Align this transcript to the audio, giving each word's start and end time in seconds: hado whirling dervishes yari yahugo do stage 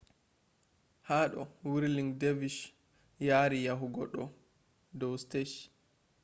hado 1.09 1.41
whirling 1.71 2.09
dervishes 2.21 2.73
yari 3.27 3.57
yahugo 3.67 4.01
do 4.99 5.09
stage 5.23 5.57